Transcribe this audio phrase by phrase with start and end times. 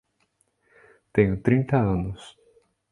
[1.13, 2.21] Tenho trinta anos.